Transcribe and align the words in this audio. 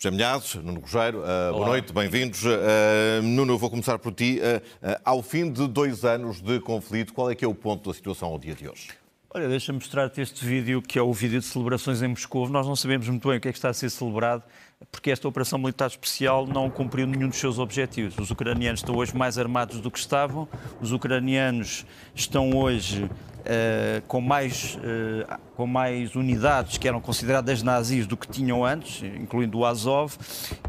José 0.00 0.62
Nuno 0.62 0.78
Rogério, 0.78 1.22
uh, 1.22 1.52
boa 1.52 1.66
noite, 1.66 1.92
bem-vindos. 1.92 2.44
Uh, 2.44 3.20
Nuno, 3.20 3.54
eu 3.54 3.58
vou 3.58 3.68
começar 3.68 3.98
por 3.98 4.14
ti. 4.14 4.38
Uh, 4.38 4.96
ao 5.04 5.20
fim 5.24 5.50
de 5.50 5.66
dois 5.66 6.04
anos 6.04 6.40
de 6.40 6.60
conflito, 6.60 7.12
qual 7.12 7.28
é 7.28 7.34
que 7.34 7.44
é 7.44 7.48
o 7.48 7.54
ponto 7.54 7.90
da 7.90 7.94
situação 7.94 8.28
ao 8.28 8.38
dia 8.38 8.54
de 8.54 8.68
hoje? 8.68 8.90
Olha, 9.28 9.48
deixa-me 9.48 9.80
mostrar-te 9.80 10.20
este 10.20 10.46
vídeo, 10.46 10.80
que 10.80 11.00
é 11.00 11.02
o 11.02 11.12
vídeo 11.12 11.40
de 11.40 11.46
celebrações 11.46 12.00
em 12.00 12.06
Moscou. 12.06 12.48
Nós 12.48 12.64
não 12.64 12.76
sabemos 12.76 13.08
muito 13.08 13.26
bem 13.26 13.38
o 13.38 13.40
que 13.40 13.48
é 13.48 13.52
que 13.52 13.58
está 13.58 13.70
a 13.70 13.74
ser 13.74 13.90
celebrado, 13.90 14.44
porque 14.92 15.10
esta 15.10 15.26
operação 15.26 15.58
militar 15.58 15.88
especial 15.88 16.46
não 16.46 16.70
cumpriu 16.70 17.04
nenhum 17.04 17.28
dos 17.28 17.38
seus 17.38 17.58
objetivos. 17.58 18.16
Os 18.18 18.30
ucranianos 18.30 18.80
estão 18.80 18.94
hoje 18.94 19.16
mais 19.16 19.36
armados 19.36 19.80
do 19.80 19.90
que 19.90 19.98
estavam, 19.98 20.48
os 20.80 20.92
ucranianos 20.92 21.84
estão 22.14 22.56
hoje 22.56 23.10
Uh, 23.48 24.02
com, 24.06 24.20
mais, 24.20 24.74
uh, 24.74 25.38
com 25.56 25.66
mais 25.66 26.14
unidades 26.14 26.76
que 26.76 26.86
eram 26.86 27.00
consideradas 27.00 27.62
nazis 27.62 28.06
do 28.06 28.14
que 28.14 28.28
tinham 28.28 28.62
antes, 28.62 29.02
incluindo 29.02 29.56
o 29.56 29.64
Azov, 29.64 30.18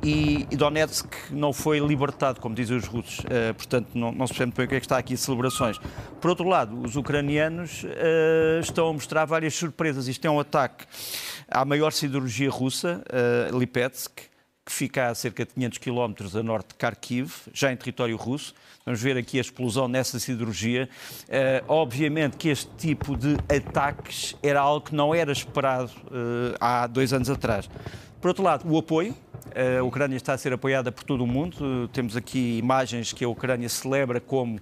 e, 0.01 0.47
e 0.49 0.55
Donetsk 0.55 1.13
não 1.29 1.51
foi 1.51 1.79
libertado, 1.79 2.39
como 2.39 2.55
dizem 2.55 2.77
os 2.77 2.85
russos. 2.85 3.19
Uh, 3.19 3.53
portanto, 3.53 3.89
não, 3.93 4.13
não 4.13 4.25
se 4.25 4.33
percebe 4.33 4.53
bem 4.55 4.65
o 4.65 4.69
que 4.69 4.75
é 4.75 4.79
que 4.79 4.85
está 4.85 4.97
aqui 4.97 5.17
celebrações. 5.17 5.77
Por 6.21 6.29
outro 6.29 6.47
lado, 6.47 6.81
os 6.81 6.95
ucranianos 6.95 7.85
estão 8.61 8.89
a 8.89 8.93
mostrar 8.93 9.25
várias 9.25 9.53
surpresas. 9.55 10.07
Isto 10.07 10.25
é 10.25 10.31
um 10.31 10.39
ataque 10.39 10.85
à 11.49 11.65
maior 11.65 11.91
siderurgia 11.91 12.49
russa, 12.49 13.03
Lipetsk, 13.53 14.29
que 14.69 14.73
fica 14.75 15.07
a 15.07 15.15
cerca 15.15 15.43
de 15.43 15.51
500 15.55 15.77
quilómetros 15.79 16.35
a 16.35 16.43
norte 16.43 16.67
de 16.69 16.75
Kharkiv, 16.75 17.33
já 17.51 17.73
em 17.73 17.75
território 17.75 18.15
russo. 18.15 18.53
Vamos 18.85 19.01
ver 19.01 19.17
aqui 19.17 19.39
a 19.39 19.41
explosão 19.41 19.87
nessa 19.87 20.19
siderurgia. 20.19 20.87
Uh, 21.23 21.65
obviamente 21.67 22.37
que 22.37 22.49
este 22.49 22.69
tipo 22.77 23.17
de 23.17 23.35
ataques 23.51 24.37
era 24.43 24.61
algo 24.61 24.85
que 24.85 24.93
não 24.93 25.13
era 25.13 25.31
esperado 25.31 25.91
uh, 26.05 26.55
há 26.59 26.85
dois 26.85 27.11
anos 27.11 27.31
atrás. 27.31 27.67
Por 28.21 28.27
outro 28.27 28.43
lado, 28.43 28.71
o 28.71 28.77
apoio. 28.77 29.15
Uh, 29.47 29.79
a 29.79 29.83
Ucrânia 29.83 30.15
está 30.15 30.33
a 30.33 30.37
ser 30.37 30.53
apoiada 30.53 30.91
por 30.91 31.03
todo 31.03 31.23
o 31.23 31.27
mundo. 31.27 31.87
temos 31.91 32.15
aqui 32.15 32.59
imagens 32.59 33.11
que 33.11 33.25
a 33.25 33.27
Ucrânia 33.27 33.67
celebra 33.67 34.21
como 34.21 34.59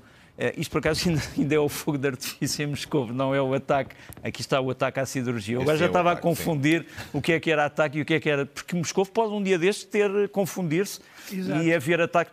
isto, 0.58 0.72
por 0.72 0.80
acaso, 0.80 1.10
ainda, 1.10 1.22
ainda, 1.38 1.56
é 1.56 1.60
o 1.60 1.70
fogo 1.70 1.98
de 1.98 2.08
artifício 2.08 2.64
em 2.64 2.68
Moscou, 2.68 3.08
não 3.08 3.34
é 3.34 3.42
o 3.42 3.54
ataque. 3.54 3.96
Aqui 4.24 4.42
está 4.42 4.62
o 4.62 4.70
ataque 4.70 5.00
à 5.00 5.06
siderurgia. 5.06 5.56
Eu 5.56 5.62
agora 5.62 5.78
já 5.78 5.86
é 5.86 5.88
estava 5.88 6.12
ataque, 6.12 6.28
a 6.28 6.30
confundir 6.30 6.82
sim. 6.82 7.06
o 7.14 7.22
que 7.22 7.34
é 7.34 7.40
que 7.40 7.52
era 7.52 7.66
ataque 7.66 8.00
e 8.00 8.02
o 8.02 8.06
que 8.06 8.14
é 8.14 8.20
que 8.20 8.30
era. 8.30 8.46
Porque 8.46 8.76
Moscou 8.76 9.06
pode 9.06 9.34
um 9.34 9.42
dia 9.42 9.58
destes 9.58 9.86
ter 9.86 10.30
confundir-se 10.30 11.00
e 11.32 11.74
haver 11.74 12.02
ataque. 12.02 12.32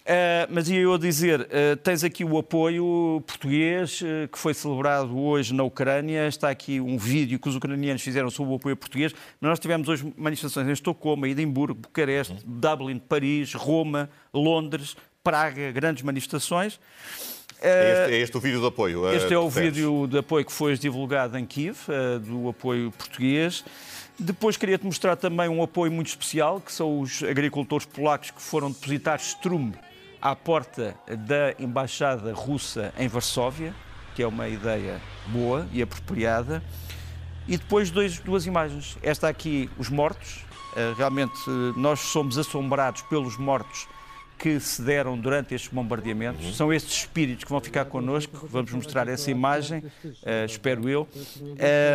Uh, 0.00 0.48
mas 0.48 0.68
ia 0.68 0.80
eu 0.80 0.96
dizer, 0.96 1.42
uh, 1.42 1.76
tens 1.84 2.02
aqui 2.02 2.24
o 2.24 2.38
apoio 2.38 3.22
português 3.26 4.00
uh, 4.00 4.26
que 4.28 4.38
foi 4.38 4.54
celebrado 4.54 5.16
hoje 5.16 5.52
na 5.54 5.62
Ucrânia. 5.62 6.26
Está 6.26 6.48
aqui 6.48 6.80
um 6.80 6.96
vídeo 6.96 7.38
que 7.38 7.48
os 7.48 7.54
ucranianos 7.54 8.00
fizeram 8.00 8.30
sobre 8.30 8.52
o 8.52 8.56
apoio 8.56 8.76
português. 8.76 9.12
Mas 9.40 9.50
nós 9.50 9.60
tivemos 9.60 9.88
hoje 9.88 10.12
manifestações 10.16 10.66
em 10.66 10.72
Estocolmo, 10.72 11.26
Edimburgo, 11.26 11.80
Bucareste, 11.80 12.32
uhum. 12.32 12.40
Dublin, 12.44 12.98
Paris, 12.98 13.54
Roma, 13.54 14.08
Londres, 14.32 14.96
Praga, 15.22 15.70
grandes 15.70 16.02
manifestações. 16.02 16.80
É 17.62 18.02
este, 18.04 18.14
é 18.14 18.18
este, 18.20 18.36
o 18.36 18.40
vídeo 18.40 18.60
de 18.60 18.66
apoio? 18.66 19.08
Este 19.12 19.34
é 19.34 19.38
o 19.38 19.48
vídeo 19.48 20.06
de 20.06 20.18
apoio 20.18 20.44
que 20.44 20.52
foi 20.52 20.76
divulgado 20.78 21.36
em 21.36 21.44
Kiev, 21.44 21.76
do 22.22 22.48
apoio 22.48 22.90
português. 22.90 23.64
Depois 24.18 24.56
queria-te 24.56 24.84
mostrar 24.84 25.16
também 25.16 25.48
um 25.48 25.62
apoio 25.62 25.92
muito 25.92 26.08
especial, 26.08 26.60
que 26.60 26.72
são 26.72 27.00
os 27.00 27.22
agricultores 27.22 27.86
polacos 27.86 28.30
que 28.30 28.40
foram 28.40 28.70
depositar 28.70 29.16
estrume 29.16 29.74
à 30.20 30.34
porta 30.36 30.94
da 31.06 31.54
Embaixada 31.58 32.32
Russa 32.32 32.92
em 32.98 33.08
Varsóvia, 33.08 33.74
que 34.14 34.22
é 34.22 34.26
uma 34.26 34.48
ideia 34.48 35.00
boa 35.26 35.66
e 35.72 35.82
apropriada. 35.82 36.62
E 37.48 37.56
depois 37.56 37.90
dois, 37.90 38.18
duas 38.18 38.46
imagens. 38.46 38.96
Esta 39.02 39.28
aqui, 39.28 39.70
os 39.78 39.88
mortos. 39.88 40.44
Eh, 40.76 40.94
realmente 40.96 41.34
nós 41.76 42.00
somos 42.00 42.38
assombrados 42.38 43.02
pelos 43.02 43.36
mortos 43.36 43.88
que 44.40 44.58
se 44.58 44.80
deram 44.80 45.18
durante 45.18 45.54
estes 45.54 45.70
bombardeamentos. 45.70 46.46
Uhum. 46.46 46.52
São 46.54 46.72
estes 46.72 47.00
espíritos 47.00 47.44
que 47.44 47.50
vão 47.50 47.60
ficar 47.60 47.84
connosco. 47.84 48.48
Vamos 48.50 48.72
mostrar 48.72 49.06
essa 49.06 49.30
imagem, 49.30 49.80
uh, 49.80 50.46
espero 50.46 50.88
eu. 50.88 51.06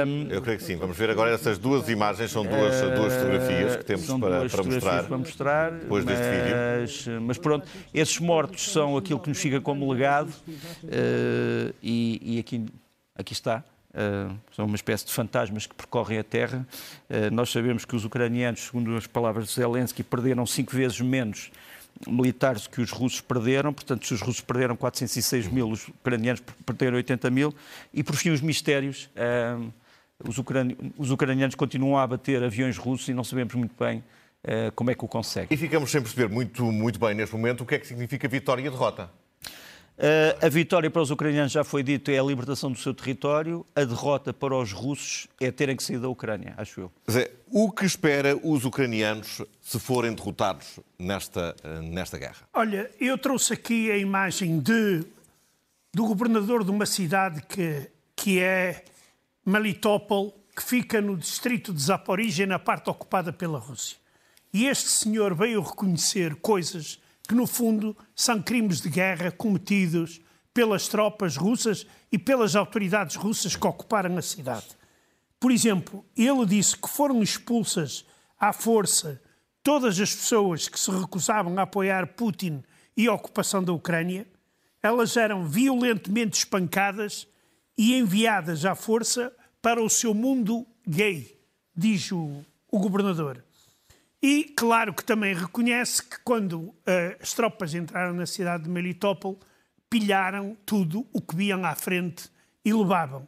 Um, 0.08 0.28
eu 0.30 0.42
creio 0.44 0.60
que 0.60 0.64
sim. 0.64 0.76
Vamos 0.76 0.96
ver 0.96 1.10
agora 1.10 1.32
essas 1.32 1.58
duas 1.58 1.90
imagens. 1.90 2.30
São 2.30 2.44
duas, 2.46 2.84
uh, 2.84 2.92
duas 2.96 3.14
fotografias 3.16 3.76
que 3.78 3.84
temos 3.84 4.06
para, 4.06 4.48
para 4.48 4.64
mostrar. 4.64 5.04
para 5.06 5.18
mostrar. 5.18 5.72
Depois 5.72 6.06
mas, 6.06 6.20
deste 6.20 7.08
vídeo. 7.08 7.22
Mas 7.22 7.38
pronto, 7.40 7.68
esses 7.92 8.20
mortos 8.20 8.72
são 8.72 8.96
aquilo 8.96 9.20
que 9.20 9.30
nos 9.30 9.40
fica 9.40 9.60
como 9.60 9.92
legado. 9.92 10.30
Uh, 10.84 11.74
e, 11.82 12.36
e 12.36 12.40
aqui, 12.40 12.64
aqui 13.16 13.34
está. 13.34 13.64
Uh, 13.90 14.38
são 14.56 14.66
uma 14.66 14.76
espécie 14.76 15.06
de 15.06 15.14
fantasmas 15.14 15.66
que 15.66 15.74
percorrem 15.74 16.20
a 16.20 16.24
terra. 16.24 16.68
Uh, 17.10 17.34
nós 17.34 17.50
sabemos 17.50 17.86
que 17.86 17.96
os 17.96 18.06
ucranianos, 18.06 18.66
segundo 18.66 18.96
as 18.96 19.08
palavras 19.08 19.48
de 19.48 19.54
Zelensky, 19.54 20.04
perderam 20.04 20.46
cinco 20.46 20.76
vezes 20.76 21.02
menos 21.02 21.50
militares 22.08 22.68
que 22.68 22.82
os 22.82 22.92
russos 22.92 23.22
perderam, 23.22 23.74
portanto, 23.74 24.06
se 24.06 24.14
os 24.14 24.22
russos 24.22 24.42
perderam 24.42 24.76
406 24.76 25.48
mil, 25.48 25.70
os 25.70 25.88
ucranianos 25.88 26.42
perderam 26.66 26.98
80 26.98 27.30
mil, 27.30 27.54
e 27.94 28.04
por 28.04 28.16
fim 28.16 28.30
os 28.30 28.42
mistérios. 28.42 29.10
Os, 30.24 30.38
os, 30.98 31.12
ucranianos 31.12 31.56
continuam 31.56 31.98
a 31.98 32.04
abater 32.04 32.42
aviões 32.42 32.78
russos 32.78 33.10
e 33.10 33.14
não 33.14 33.24
sabemos 33.24 33.54
muito 33.54 33.76
bem 33.78 34.00
uh, 34.00 34.72
como 34.74 34.90
é 34.90 34.96
que 34.96 35.04
o 35.04 35.10
conseguem. 35.10 35.50
E 35.52 35.58
ficamos 35.58 35.92
sem 35.92 36.02
perceber 36.02 36.34
muito, 36.34 36.64
muito 36.72 36.98
bem 36.98 37.14
neste 37.14 37.36
momento 37.36 37.62
o 37.62 37.66
que 37.66 37.76
é 37.76 37.80
que 37.80 37.86
significa 37.86 38.26
vitória 38.28 38.62
e 38.62 38.70
derrota. 38.70 39.10
Uh, 39.98 40.46
a 40.46 40.50
vitória 40.50 40.92
para 40.92 41.02
os 41.02 41.10
ucranianos 41.10 41.54
já 41.54 41.64
foi 41.64 41.82
dito 41.82 42.12
é 42.12 42.20
a 42.20 42.24
libertação 42.24 42.70
do 42.70 42.78
seu 42.78 42.94
território, 42.94 43.66
a 43.74 43.86
derrota 43.86 44.34
para 44.34 44.54
os 44.54 44.74
russos 44.74 45.26
é 45.40 45.50
terem 45.52 45.74
que 45.76 45.84
sair 45.84 46.00
da 46.00 46.10
Ucrânia, 46.10 46.54
acho 46.58 46.82
eu. 46.82 46.92
Zé, 47.10 47.32
o 47.50 47.72
que 47.72 47.86
espera 47.86 48.38
os 48.44 48.66
ucranianos 48.66 49.42
se 49.62 49.80
forem 49.80 50.14
derrotados 50.14 50.82
nesta, 51.00 51.56
uh, 51.64 51.82
nesta 51.82 52.18
guerra? 52.18 52.46
Olha, 52.54 52.92
eu 53.00 53.18
trouxe 53.18 53.54
aqui 53.54 53.90
a 53.90 53.98
imagem 53.98 54.60
de, 54.60 55.06
do 55.94 56.06
governador 56.06 56.66
de 56.66 56.72
uma 56.72 56.86
cidade 56.86 57.42
que, 57.48 57.90
que 58.18 58.42
é 58.42 58.84
Melitopol, 59.46 60.38
que 60.54 60.64
fica 60.64 61.00
no 61.00 61.16
distrito 61.16 61.74
de 61.74 61.82
Zaporizhia, 61.82 62.46
na 62.46 62.60
parte 62.60 62.90
ocupada 62.90 63.32
pela 63.32 63.60
Rússia. 63.60 63.98
E 64.54 64.68
este 64.68 64.90
senhor 64.90 65.34
veio 65.34 65.62
reconhecer 65.62 66.36
coisas 66.36 67.00
que, 67.26 67.36
no 67.36 67.48
fundo, 67.48 67.96
são 68.16 68.42
crimes 68.42 68.82
de 68.82 68.90
guerra 68.90 69.32
cometidos 69.32 70.22
pelas 70.54 70.88
tropas 70.88 71.36
russas 71.36 71.86
e 72.12 72.18
pelas 72.18 72.56
autoridades 72.56 73.16
russas 73.16 73.56
que 73.56 73.68
ocuparam 73.68 74.18
a 74.18 74.22
cidade. 74.22 74.68
Por 75.40 75.52
exemplo, 75.52 76.06
ele 76.16 76.46
disse 76.46 76.78
que 76.78 76.90
foram 76.90 77.22
expulsas 77.22 78.06
à 78.40 78.52
força 78.52 79.22
todas 79.62 80.00
as 80.00 80.14
pessoas 80.14 80.68
que 80.68 80.80
se 80.80 80.90
recusavam 80.92 81.58
a 81.60 81.64
apoiar 81.64 82.08
Putin 82.16 82.64
e 82.96 83.08
a 83.08 83.14
ocupação 83.14 83.64
da 83.64 83.74
Ucrânia. 83.74 84.28
Elas 84.82 85.18
eram 85.18 85.48
violentamente 85.48 86.38
espancadas 86.38 87.28
e 87.78 87.96
enviadas 87.96 88.66
à 88.66 88.76
força 88.76 89.32
para 89.62 89.82
o 89.82 89.90
seu 89.90 90.14
mundo 90.14 90.66
gay, 90.88 91.40
diz 91.76 92.12
o, 92.12 92.44
o 92.72 92.80
governador. 92.80 93.45
E, 94.28 94.46
claro, 94.46 94.92
que 94.92 95.04
também 95.04 95.36
reconhece 95.36 96.02
que 96.02 96.18
quando 96.24 96.60
uh, 96.60 96.76
as 97.22 97.32
tropas 97.34 97.76
entraram 97.76 98.16
na 98.16 98.26
cidade 98.26 98.64
de 98.64 98.70
Melitopol, 98.72 99.40
pilharam 99.88 100.58
tudo 100.66 101.06
o 101.14 101.22
que 101.22 101.36
viam 101.36 101.64
à 101.64 101.76
frente 101.76 102.28
e 102.66 102.74
levavam. 102.74 103.28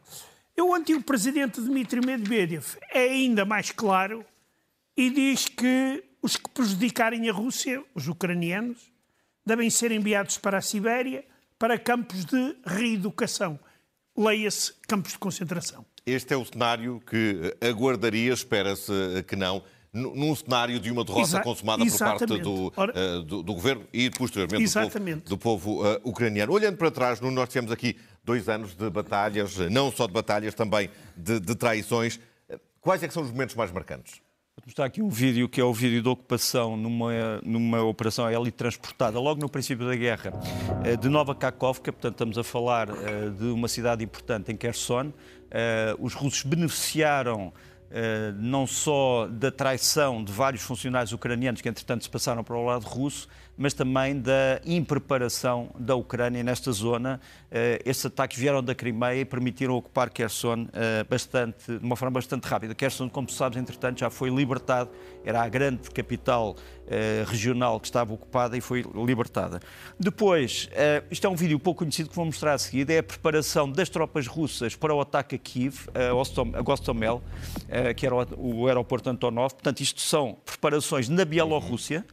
O 0.58 0.74
antigo 0.74 1.00
presidente 1.04 1.60
Dmitry 1.60 2.04
Medvedev 2.04 2.64
é 2.90 3.02
ainda 3.10 3.44
mais 3.44 3.70
claro 3.70 4.24
e 4.96 5.08
diz 5.08 5.46
que 5.46 6.02
os 6.20 6.36
que 6.36 6.50
prejudicarem 6.50 7.30
a 7.30 7.32
Rússia, 7.32 7.80
os 7.94 8.08
ucranianos, 8.08 8.90
devem 9.46 9.70
ser 9.70 9.92
enviados 9.92 10.36
para 10.36 10.58
a 10.58 10.60
Sibéria 10.60 11.24
para 11.60 11.78
campos 11.78 12.24
de 12.24 12.56
reeducação. 12.66 13.56
Leia-se 14.16 14.72
campos 14.88 15.12
de 15.12 15.18
concentração. 15.20 15.86
Este 16.04 16.34
é 16.34 16.36
o 16.36 16.44
cenário 16.44 17.00
que 17.08 17.54
aguardaria, 17.60 18.32
espera-se 18.32 18.92
que 19.28 19.36
não, 19.36 19.62
num 19.92 20.34
cenário 20.34 20.78
de 20.78 20.90
uma 20.90 21.04
derrota 21.04 21.22
Exa 21.22 21.40
consumada 21.40 21.84
por 21.84 21.98
parte 21.98 22.26
do, 22.26 22.72
Ora... 22.76 22.92
uh, 22.92 23.22
do, 23.22 23.42
do, 23.42 23.54
governo 23.54 23.84
e 23.92 24.10
posteriormente 24.10 24.64
do 24.64 24.80
povo, 24.80 25.20
do 25.28 25.38
povo 25.38 25.82
uh, 25.82 26.00
ucraniano. 26.04 26.52
Olhando 26.52 26.76
para 26.76 26.90
trás, 26.90 27.20
nós 27.20 27.48
tivemos 27.48 27.72
aqui 27.72 27.96
dois 28.22 28.48
anos 28.48 28.74
de 28.74 28.90
batalhas, 28.90 29.56
não 29.70 29.90
só 29.90 30.06
de 30.06 30.12
batalhas, 30.12 30.54
também 30.54 30.90
de, 31.16 31.40
de 31.40 31.54
traições. 31.54 32.20
Quais 32.80 33.02
é 33.02 33.08
que 33.08 33.14
são 33.14 33.22
os 33.22 33.30
momentos 33.30 33.54
mais 33.54 33.72
marcantes? 33.72 34.20
Vou 34.56 34.64
mostrar 34.66 34.84
aqui 34.86 35.00
um 35.00 35.08
vídeo 35.08 35.48
que 35.48 35.60
é 35.60 35.64
o 35.64 35.72
vídeo 35.72 36.02
da 36.02 36.10
ocupação 36.10 36.76
numa, 36.76 37.40
numa 37.42 37.82
operação 37.82 38.26
aérea 38.26 38.52
transportada 38.52 39.18
logo 39.18 39.40
no 39.40 39.48
princípio 39.48 39.86
da 39.86 39.94
guerra 39.94 40.32
eh, 40.84 40.96
de 40.96 41.08
Nova 41.08 41.34
Kakovka, 41.34 41.92
portanto 41.92 42.14
estamos 42.14 42.36
a 42.36 42.44
falar 42.44 42.88
de 43.38 43.46
uma 43.46 43.68
cidade 43.68 44.04
importante 44.04 44.52
em 44.52 44.56
Kherson. 44.56 45.12
Os 45.98 46.12
russos 46.12 46.42
beneficiaram 46.42 47.52
não 48.36 48.66
só 48.66 49.26
da 49.30 49.50
traição 49.50 50.22
de 50.22 50.32
vários 50.32 50.62
funcionários 50.62 51.12
ucranianos 51.12 51.60
que, 51.60 51.68
entretanto, 51.68 52.04
se 52.04 52.10
passaram 52.10 52.44
para 52.44 52.56
o 52.56 52.64
lado 52.64 52.84
russo, 52.86 53.28
mas 53.58 53.74
também 53.74 54.18
da 54.20 54.60
impreparação 54.64 55.70
da 55.76 55.96
Ucrânia 55.96 56.44
nesta 56.44 56.70
zona. 56.70 57.20
Uh, 57.46 57.82
estes 57.84 58.06
ataques 58.06 58.38
vieram 58.38 58.62
da 58.62 58.72
Crimeia 58.74 59.20
e 59.20 59.24
permitiram 59.24 59.74
ocupar 59.74 60.10
Kherson 60.10 60.62
uh, 60.62 60.68
bastante, 61.10 61.76
de 61.76 61.84
uma 61.84 61.96
forma 61.96 62.12
bastante 62.12 62.44
rápida. 62.46 62.72
Kherson, 62.72 63.08
como 63.10 63.26
tu 63.26 63.32
sabes, 63.32 63.58
entretanto, 63.58 63.98
já 63.98 64.08
foi 64.08 64.30
libertado, 64.30 64.90
era 65.24 65.42
a 65.42 65.48
grande 65.48 65.90
capital 65.90 66.52
uh, 66.52 67.28
regional 67.28 67.80
que 67.80 67.88
estava 67.88 68.14
ocupada 68.14 68.56
e 68.56 68.60
foi 68.60 68.84
libertada. 68.94 69.58
Depois, 69.98 70.70
isto 71.10 71.26
é 71.26 71.30
um 71.30 71.34
vídeo 71.34 71.58
pouco 71.58 71.80
conhecido 71.80 72.08
que 72.08 72.14
vou 72.14 72.24
mostrar 72.24 72.52
a 72.52 72.58
seguir, 72.58 72.88
é 72.90 72.98
a 72.98 73.02
preparação 73.02 73.70
das 73.70 73.88
tropas 73.88 74.28
russas 74.28 74.76
para 74.76 74.94
o 74.94 75.00
ataque 75.00 75.34
a 75.34 75.38
Kiev, 75.38 75.88
a 75.94 76.62
Gostomel, 76.62 77.22
que 77.96 78.06
era 78.06 78.14
o 78.36 78.66
aeroporto 78.68 79.10
Antonov. 79.10 79.54
Portanto, 79.54 79.80
isto 79.80 80.00
são 80.00 80.38
preparações 80.44 81.08
na 81.08 81.24
Bielorrússia. 81.24 82.04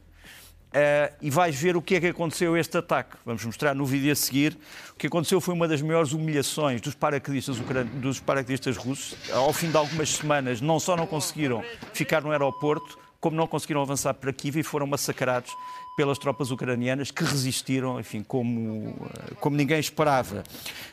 Uh, 0.76 1.16
e 1.22 1.30
vais 1.30 1.56
ver 1.56 1.74
o 1.74 1.80
que 1.80 1.94
é 1.94 2.00
que 2.00 2.08
aconteceu 2.08 2.54
este 2.54 2.76
ataque. 2.76 3.16
Vamos 3.24 3.42
mostrar 3.42 3.74
no 3.74 3.86
vídeo 3.86 4.12
a 4.12 4.14
seguir. 4.14 4.58
O 4.90 4.98
que 4.98 5.06
aconteceu 5.06 5.40
foi 5.40 5.54
uma 5.54 5.66
das 5.66 5.80
maiores 5.80 6.12
humilhações 6.12 6.82
dos 6.82 6.94
paraquedistas, 6.94 7.56
dos 7.94 8.20
paraquedistas 8.20 8.76
russos. 8.76 9.16
Ao 9.30 9.54
fim 9.54 9.70
de 9.70 9.76
algumas 9.78 10.10
semanas, 10.10 10.60
não 10.60 10.78
só 10.78 10.94
não 10.94 11.06
conseguiram 11.06 11.64
ficar 11.94 12.20
no 12.20 12.30
aeroporto, 12.30 12.98
como 13.18 13.34
não 13.34 13.46
conseguiram 13.46 13.80
avançar 13.80 14.12
para 14.12 14.30
Kiev 14.34 14.58
e 14.58 14.62
foram 14.62 14.86
massacrados 14.86 15.50
pelas 15.96 16.18
tropas 16.18 16.50
ucranianas 16.50 17.10
que 17.10 17.24
resistiram, 17.24 17.98
enfim, 17.98 18.22
como, 18.22 18.94
eh, 19.14 19.34
como 19.40 19.56
ninguém 19.56 19.80
esperava. 19.80 20.44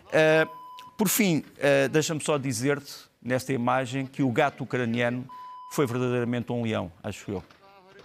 Uh, 0.07 0.49
por 0.97 1.09
fim, 1.09 1.39
uh, 1.39 1.89
deixa-me 1.89 2.23
só 2.23 2.37
dizer-te, 2.37 2.93
nesta 3.21 3.51
imagem, 3.51 4.05
que 4.05 4.23
o 4.23 4.31
gato 4.31 4.63
ucraniano 4.63 5.27
foi 5.73 5.85
verdadeiramente 5.85 6.53
um 6.53 6.63
leão, 6.63 6.89
acho 7.03 7.29
eu. 7.29 7.43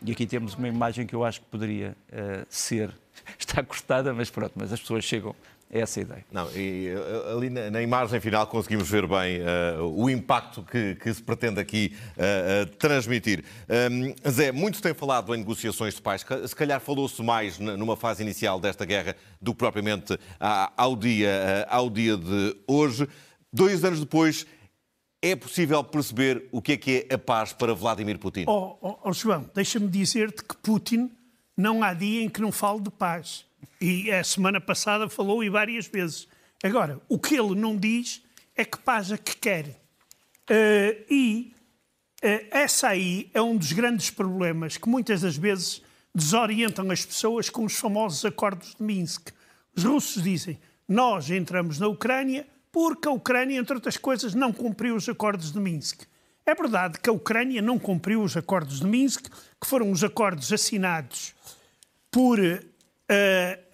E 0.05 0.13
aqui 0.13 0.27
temos 0.27 0.55
uma 0.55 0.69
imagem 0.69 1.07
que 1.07 1.15
eu 1.15 1.25
acho 1.25 1.41
que 1.41 1.47
poderia 1.47 1.97
uh, 2.13 2.47
ser. 2.49 2.93
Está 3.39 3.63
cortada, 3.63 4.15
mas 4.15 4.31
pronto, 4.31 4.53
mas 4.55 4.73
as 4.73 4.81
pessoas 4.81 5.05
chegam 5.05 5.35
a 5.73 5.79
essa 5.79 6.01
ideia. 6.01 6.25
Não, 6.31 6.49
e 6.53 6.95
uh, 6.95 7.37
ali 7.37 7.51
na, 7.51 7.71
na, 7.71 7.83
imagem 7.83 8.21
final 8.21 8.47
conseguimos 8.47 8.89
ver 8.89 9.07
bem 9.07 9.41
uh, 9.41 9.85
o 9.85 10.09
impacto 10.09 10.63
que, 10.63 10.95
que, 10.95 11.13
se 11.13 11.23
pretende 11.23 11.61
aqui 11.61 11.95
transmitir. 12.79 13.45
Um, 13.69 14.31
Zé, 14.31 14.53
muito 14.53 14.81
tem 14.81 14.95
falado 14.95 15.35
em 15.35 15.39
negociações 15.39 15.95
de 15.95 16.01
paz. 16.01 16.25
Se 16.47 16.55
calhar 16.55 16.81
falou-se 16.81 17.21
mais 17.23 17.59
numa 17.59 17.97
fase 17.97 18.23
inicial 18.23 18.61
desta 18.61 18.85
guerra 18.85 19.17
do 19.43 19.53
que 19.53 19.59
propriamente 19.59 20.19
ao 20.77 20.95
dia, 20.95 21.67
ao 21.69 21.91
dia 21.91 22.17
de 22.17 22.57
hoje. 22.67 23.09
Dois 23.53 23.83
anos 23.83 24.01
depois, 24.01 24.47
é 25.21 25.35
possível 25.35 25.83
perceber 25.83 26.49
o 26.53 26.63
que 26.63 26.73
é 26.73 26.77
que 26.77 27.07
é 27.09 27.15
a 27.15 27.19
paz 27.19 27.53
para 27.53 27.75
Vladimir 27.75 28.19
Putin? 28.19 28.45
Oh, 28.47 28.77
oh, 28.81 28.99
oh 29.05 29.13
João, 29.13 29.51
deixa-me 29.55 29.89
dizer-te 29.89 30.45
que 30.45 30.57
Putin 30.57 31.11
não 31.57 31.83
há 31.83 31.93
dia 31.93 32.23
em 32.23 32.29
que 32.29 32.41
não 32.41 32.53
fale 32.53 32.81
de 32.81 32.91
paz. 32.91 33.45
E 33.81 34.11
a 34.11 34.23
semana 34.23 34.61
passada 34.61 35.09
falou 35.09 35.43
e 35.43 35.49
várias 35.49 35.87
vezes. 35.87 36.29
Agora, 36.63 37.01
o 37.09 37.19
que 37.19 37.35
ele 37.35 37.55
não 37.55 37.77
diz 37.77 38.23
é 38.57 38.65
que 38.65 38.79
paz 38.79 39.11
é 39.11 39.19
que 39.19 39.37
quer. 39.37 39.67
Uh, 40.51 41.05
e 41.11 41.53
uh, 42.23 42.47
essa 42.51 42.89
aí 42.89 43.29
é 43.35 43.43
um 43.43 43.57
dos 43.57 43.73
grandes 43.73 44.11
problemas 44.11 44.77
que 44.77 44.89
muitas 44.89 45.23
das 45.23 45.37
vezes 45.37 45.83
desorientam 46.15 46.91
as 46.91 47.05
pessoas 47.05 47.51
com 47.51 47.65
os 47.65 47.77
famosos 47.77 48.25
acordos 48.25 48.75
de 48.75 48.83
Minsk. 48.83 49.31
Os 49.77 49.85
russos 49.85 50.23
dizem: 50.23 50.59
Nós 50.89 51.31
entramos 51.31 51.79
na 51.79 51.89
Ucrânia 51.89 52.47
porque 52.73 53.09
a 53.09 53.11
Ucrânia, 53.11 53.59
entre 53.59 53.75
outras 53.75 53.97
coisas, 53.97 54.35
não 54.35 54.53
cumpriu 54.53 54.95
os 54.95 55.09
acordos 55.09 55.53
de 55.53 55.59
Minsk. 55.59 56.03
É 56.45 56.55
verdade 56.55 56.99
que 56.99 57.11
a 57.11 57.13
Ucrânia 57.13 57.61
não 57.61 57.79
cumpriu 57.79 58.23
os 58.23 58.37
acordos 58.37 58.81
de 58.81 58.87
Minsk, 58.87 59.27
que 59.61 59.67
foram 59.67 59.91
os 59.91 60.03
acordos 60.03 60.53
assinados 60.53 61.35
por 62.11 62.39
uh, 62.41 62.59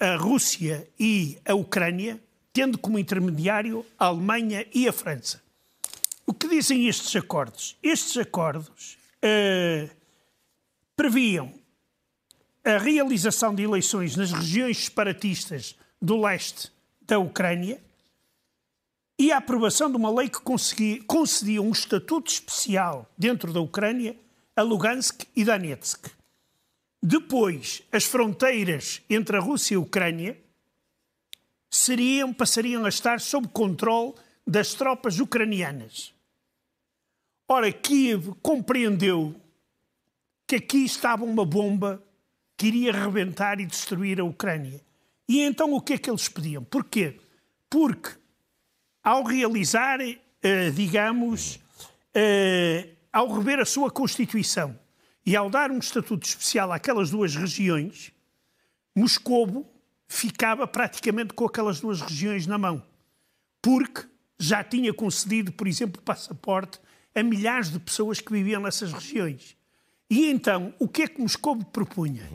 a 0.01 0.17
Rússia 0.17 0.89
e 0.99 1.39
a 1.45 1.55
Ucrânia, 1.55 2.21
tendo 2.53 2.79
como 2.79 2.99
intermediário 2.99 3.87
a 3.99 4.07
Alemanha 4.07 4.67
e 4.75 4.89
a 4.89 4.93
França. 4.93 5.41
O 6.27 6.33
que 6.33 6.49
dizem 6.49 6.89
estes 6.89 7.15
acordos? 7.15 7.77
Estes 7.83 8.17
acordos 8.17 8.99
uh, 9.23 9.91
previam 10.97 11.53
a 12.65 12.79
realização 12.79 13.55
de 13.55 13.63
eleições 13.63 14.17
nas 14.17 14.33
regiões 14.33 14.87
separatistas 14.87 15.77
do 16.01 16.21
leste 16.21 16.73
da 17.03 17.19
Ucrânia, 17.19 17.81
e 19.19 19.31
a 19.31 19.39
aprovação 19.39 19.91
de 19.91 19.97
uma 19.97 20.11
lei 20.11 20.29
que 20.29 20.41
concedia 21.07 21.63
um 21.63 21.71
estatuto 21.71 22.31
especial 22.31 23.11
dentro 23.17 23.53
da 23.53 23.61
Ucrânia 23.61 24.17
a 24.57 24.63
Lugansk 24.63 25.25
e 25.35 25.45
Donetsk. 25.45 26.11
Depois, 27.03 27.83
as 27.93 28.05
fronteiras 28.05 29.03
entre 29.11 29.37
a 29.37 29.41
Rússia 29.41 29.75
e 29.75 29.77
a 29.77 29.81
Ucrânia 29.81 30.41
seriam, 31.69 32.33
passariam 32.33 32.85
a 32.85 32.89
estar 32.89 33.21
sob 33.21 33.49
controle 33.49 34.15
das 34.47 34.75
tropas 34.75 35.19
ucranianas. 35.19 36.15
Ora, 37.49 37.71
Kiev 37.73 38.33
compreendeu 38.41 39.35
que 40.47 40.57
aqui 40.57 40.85
estava 40.85 41.25
uma 41.25 41.45
bomba 41.45 42.03
que 42.57 42.69
iria 42.69 42.93
rebentar 42.93 43.61
e 43.61 43.67
destruir 43.67 44.21
a 44.21 44.25
Ucrânia. 44.25 44.81
E 45.29 45.41
então 45.41 45.73
o 45.73 45.81
que 45.81 45.95
é 45.95 45.99
que 45.99 46.09
eles 46.09 46.29
pediam? 46.29 46.63
Porquê? 46.65 47.19
Porque 47.69 48.13
ao 49.05 49.23
realizar, 49.23 50.01
eh, 50.01 50.71
digamos, 50.71 51.61
eh, 52.15 52.89
ao 53.13 53.31
rever 53.31 53.61
a 53.61 53.67
sua 53.67 53.91
Constituição 53.91 54.79
e 55.27 55.37
ao 55.37 55.51
dar 55.51 55.71
um 55.71 55.79
estatuto 55.79 56.27
especial 56.27 56.73
àquelas 56.73 57.11
duas 57.11 57.37
regiões, 57.37 58.11
Moscovo 58.97 59.67
ficava 60.09 60.67
praticamente 60.67 61.35
com 61.35 61.45
aquelas 61.45 61.81
duas 61.81 62.01
regiões 62.01 62.47
na 62.47 62.57
mão, 62.57 62.83
porque 63.61 64.07
já 64.39 64.65
tinha 64.65 64.93
concedido, 64.93 65.53
por 65.53 65.69
exemplo, 65.69 66.01
passaporte 66.01 66.81
a 67.15 67.23
milhares 67.23 67.71
de 67.71 67.79
pessoas 67.79 68.21
que 68.21 68.33
viviam 68.33 68.63
nessas 68.63 68.93
regiões. 68.93 69.57
E 70.09 70.31
então, 70.31 70.75
o 70.79 70.89
que 70.89 71.03
é 71.03 71.09
que 71.09 71.21
Moscovo 71.21 71.65
propunha? 71.67 72.29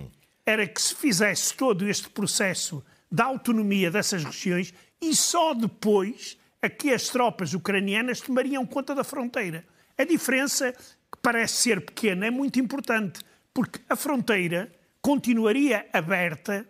Era 0.45 0.67
que 0.67 0.81
se 0.81 0.95
fizesse 0.95 1.53
todo 1.53 1.87
este 1.87 2.09
processo 2.09 2.83
da 3.11 3.25
autonomia 3.25 3.91
dessas 3.91 4.23
regiões 4.23 4.73
e 5.01 5.15
só 5.15 5.53
depois 5.53 6.38
a 6.61 6.69
que 6.69 6.93
as 6.93 7.07
tropas 7.09 7.53
ucranianas 7.53 8.21
tomariam 8.21 8.65
conta 8.65 8.93
da 8.93 9.03
fronteira. 9.03 9.65
A 9.97 10.03
diferença, 10.03 10.71
que 10.73 11.17
parece 11.21 11.55
ser 11.55 11.81
pequena, 11.85 12.27
é 12.27 12.31
muito 12.31 12.59
importante, 12.59 13.21
porque 13.53 13.79
a 13.89 13.95
fronteira 13.95 14.71
continuaria 15.01 15.87
aberta 15.93 16.67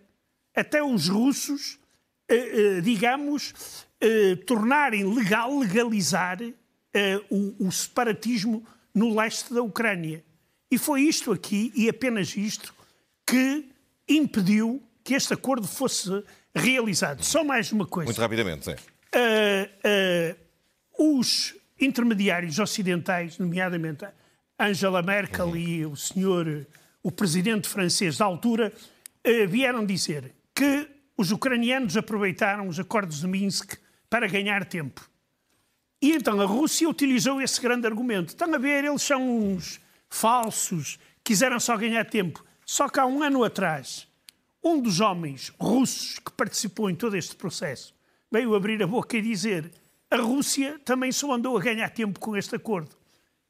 até 0.56 0.84
os 0.84 1.08
russos, 1.08 1.80
eh, 2.28 2.36
eh, 2.36 2.82
digamos, 2.82 3.86
eh, 4.00 4.36
tornarem 4.48 5.04
legal, 5.04 5.58
legalizar 5.58 6.40
o, 7.30 7.72
separatismo 7.72 8.66
no 8.96 9.16
leste 9.16 9.54
da 9.54 9.62
Ucrânia. 9.62 10.24
E 10.72 10.78
foi 10.78 11.04
isto 11.04 11.32
aqui, 11.32 11.72
e 11.76 11.88
apenas 11.88 12.36
isto, 12.36 12.74
que 13.26 13.70
impediu 14.08 14.82
que 15.04 15.14
este 15.14 15.34
acordo 15.34 15.68
fosse 15.68 16.24
realizado. 16.54 17.24
Só 17.24 17.44
mais 17.44 17.72
uma 17.72 17.86
coisa. 17.86 18.08
Muito 18.08 18.20
rapidamente, 18.20 18.66
sim 18.66 18.76
uh, 19.16 20.36
os 20.98 21.56
intermediários 21.80 22.60
ocidentais, 22.60 23.38
nomeadamente 23.38 24.06
Angela 24.60 25.02
Merkel 25.02 25.56
e 25.56 25.86
o 25.86 25.96
senhor, 25.96 26.68
o 27.02 27.12
presidente 27.12 27.68
francês 27.68 28.18
da 28.18 28.26
altura, 28.26 28.74
uh, 29.26 29.48
vieram 29.48 29.86
dizer 29.86 30.34
que 30.54 30.88
os 31.18 31.32
ucranianos 31.32 31.98
aproveitaram 31.98 32.68
os 32.68 32.80
acordos 32.80 33.22
de 33.22 33.28
Minsk 33.28 33.76
para 34.10 34.28
ganhar 34.28 34.66
tempo. 34.66 35.10
E 36.02 36.14
então 36.14 36.40
a 36.40 36.46
Rússia 36.46 36.88
utilizou 36.88 37.42
esse 37.42 37.60
grande 37.60 37.86
argumento. 37.86 38.30
Estão 38.30 38.54
a 38.54 38.58
ver, 38.58 38.86
eles 38.86 39.02
são 39.02 39.22
uns 39.30 39.82
falsos, 40.10 40.98
quiseram 41.24 41.60
só 41.60 41.76
ganhar 41.76 42.06
tempo. 42.06 42.44
Só 42.66 42.88
que 42.88 43.00
há 43.00 43.06
um 43.06 43.22
ano 43.22 43.44
atrás, 43.44 44.08
um 44.64 44.82
dos 44.82 45.02
homens 45.02 45.52
russos 45.60 46.20
que 46.20 46.32
participou 46.32 46.90
em 46.90 46.96
todo 46.96 47.18
este 47.18 47.36
processo 47.36 47.94
veio 48.32 48.56
abrir 48.56 48.82
a 48.84 48.88
boca 48.88 49.18
e 49.18 49.22
dizer 49.22 49.72
a 50.12 50.18
Rússia 50.18 50.80
também 50.84 51.12
só 51.12 51.34
andou 51.34 51.58
a 51.58 51.62
ganhar 51.62 51.90
tempo 51.90 52.20
com 52.20 52.36
este 52.36 52.56
acordo. 52.56 52.90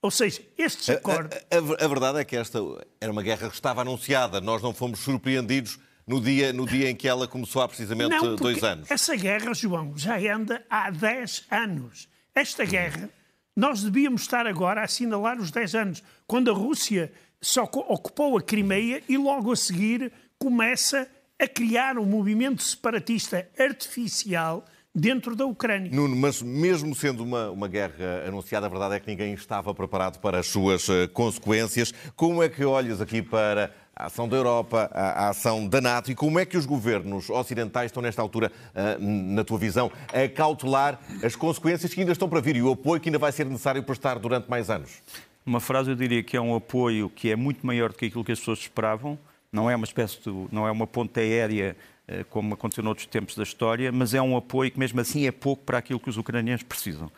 Ou 0.01 0.11
seja, 0.11 0.41
estes 0.57 0.89
acordos. 0.89 1.37
A, 1.51 1.55
a, 1.55 1.85
a, 1.85 1.87
verdade 1.87 2.19
é 2.19 2.23
que 2.23 2.35
esta 2.35 2.59
era 2.99 3.11
uma 3.11 3.21
guerra 3.21 3.49
que 3.49 3.55
estava 3.55 3.81
anunciada. 3.81 4.39
Nós 4.39 4.61
não 4.61 4.73
fomos 4.73 4.99
surpreendidos 4.99 5.77
no 6.07 6.21
dia, 6.21 6.51
no 6.53 6.65
dia 6.65 6.89
em 6.89 6.95
que 6.95 7.07
ela 7.07 7.27
começou 7.27 7.61
há 7.61 7.67
precisamente 7.67 8.09
não, 8.09 8.35
dois 8.35 8.63
anos. 8.63 8.89
Essa 8.89 9.15
guerra, 9.15 9.53
João, 9.53 9.93
já 9.95 10.17
anda 10.33 10.65
há 10.69 10.89
10 10.89 11.45
anos. 11.51 12.09
Esta 12.33 12.65
guerra, 12.65 13.09
nós 13.55 13.83
devíamos 13.83 14.21
estar 14.21 14.47
agora 14.47 14.81
a 14.81 14.85
assinalar 14.85 15.37
os 15.37 15.51
10 15.51 15.75
anos, 15.75 16.03
quando 16.25 16.49
a 16.49 16.53
Rússia 16.53 17.11
só 17.41 17.63
ocupou 17.63 18.37
a 18.37 18.41
Crimeia 18.41 19.03
e 19.07 19.17
logo 19.17 19.51
a 19.51 19.55
seguir 19.55 20.11
começa 20.37 21.07
a 21.39 21.47
criar 21.47 21.97
um 21.97 22.05
movimento 22.05 22.61
separatista 22.61 23.47
artificial 23.57 24.65
dentro 24.93 25.35
da 25.35 25.45
Ucrânia. 25.45 25.89
Nuno, 25.91 26.15
mas 26.15 26.41
mesmo 26.41 26.93
sendo 26.93 27.23
uma, 27.23 27.49
uma 27.49 27.67
guerra 27.67 28.23
anunciada, 28.27 28.65
a 28.65 28.69
verdade 28.69 28.95
é 28.95 28.99
que 28.99 29.07
ninguém 29.07 29.33
estava 29.33 29.73
preparado 29.73 30.19
para 30.19 30.39
as 30.39 30.47
suas 30.47 30.87
uh, 30.89 31.07
consequências. 31.13 31.93
Como 32.15 32.43
é 32.43 32.49
que 32.49 32.65
olhas 32.65 32.99
aqui 32.99 33.21
para 33.21 33.71
a 33.95 34.07
ação 34.07 34.27
da 34.27 34.35
Europa, 34.35 34.89
a, 34.93 35.25
a, 35.25 35.29
ação 35.29 35.67
da 35.67 35.79
NATO 35.79 36.11
e 36.11 36.15
como 36.15 36.39
é 36.39 36.45
que 36.45 36.57
os 36.57 36.65
governos 36.65 37.29
ocidentais 37.29 37.87
estão, 37.87 38.03
nesta 38.03 38.21
altura, 38.21 38.51
uh, 38.73 39.01
na 39.01 39.43
tua 39.43 39.57
visão, 39.57 39.91
a 40.13 40.27
cautelar 40.27 40.99
as 41.23 41.35
consequências 41.35 41.93
que 41.93 42.01
ainda 42.01 42.11
estão 42.11 42.27
para 42.27 42.41
vir 42.41 42.57
e 42.57 42.61
o 42.61 42.71
apoio 42.71 42.99
que 42.99 43.09
ainda 43.09 43.19
vai 43.19 43.31
ser 43.31 43.45
necessário 43.45 43.81
prestar 43.83 44.19
durante 44.19 44.49
mais 44.49 44.69
anos? 44.69 45.01
Uma 45.45 45.59
frase 45.59 45.89
eu 45.89 45.95
diria 45.95 46.21
que 46.21 46.35
é 46.35 46.41
um 46.41 46.55
apoio 46.55 47.09
que 47.09 47.31
é 47.31 47.35
muito 47.35 47.65
maior 47.65 47.89
do 47.89 47.95
que 47.95 48.07
aquilo 48.07 48.25
que 48.25 48.31
as 48.31 48.39
pessoas 48.39 48.59
esperavam. 48.59 49.17
Não 49.51 49.69
é 49.69 49.75
uma 49.75 49.85
espécie 49.85 50.19
de, 50.19 50.29
não 50.51 50.67
é 50.67 50.71
uma 50.71 50.85
ponta 50.85 51.19
aérea 51.19 51.75
eh, 52.07 52.23
como 52.29 52.55
aconteceu 52.55 52.83
noutros 52.83 53.05
tempos 53.05 53.35
da 53.35 53.43
história, 53.43 53.91
mas 53.91 54.13
é 54.13 54.21
um 54.21 54.35
apoio 54.35 54.71
que 54.71 54.79
mesmo 54.79 54.99
assim 54.99 55.27
é 55.27 55.31
pouco 55.31 55.63
para 55.63 55.77
aquilo 55.77 55.99
que 55.99 56.09
os 56.09 56.17
ucranianos 56.17 56.63
precisam. 56.63 57.11